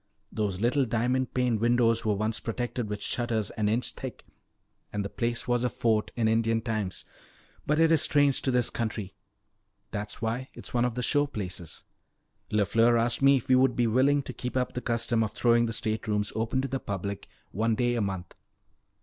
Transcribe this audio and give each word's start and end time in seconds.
Those 0.31 0.59
little 0.59 0.85
diamond 0.85 1.31
paned 1.35 1.59
windows 1.59 2.03
were 2.03 2.15
once 2.15 2.39
protected 2.39 2.89
with 2.89 3.03
shutters 3.03 3.51
an 3.51 3.69
inch 3.69 3.93
thick, 3.93 4.23
and 4.91 5.05
the 5.05 5.09
place 5.11 5.47
was 5.47 5.63
a 5.63 5.69
fort 5.69 6.09
in 6.15 6.27
Indian 6.27 6.59
times. 6.63 7.05
But 7.67 7.77
it 7.79 7.91
is 7.91 8.01
strange 8.01 8.41
to 8.41 8.49
this 8.49 8.71
country. 8.71 9.13
That's 9.91 10.19
why 10.19 10.49
it's 10.55 10.73
one 10.73 10.85
of 10.85 10.95
the 10.95 11.03
show 11.03 11.27
places. 11.27 11.83
LeFleur 12.49 12.97
asked 12.99 13.21
me 13.21 13.37
if 13.37 13.47
we 13.47 13.53
would 13.53 13.75
be 13.75 13.85
willing 13.85 14.23
to 14.23 14.33
keep 14.33 14.57
up 14.57 14.73
the 14.73 14.81
custom 14.81 15.23
of 15.23 15.33
throwing 15.33 15.67
the 15.67 15.71
state 15.71 16.07
rooms 16.07 16.33
open 16.35 16.63
to 16.63 16.67
the 16.67 16.79
public 16.79 17.27
one 17.51 17.75
day 17.75 17.93
a 17.93 18.01
month." 18.01 18.33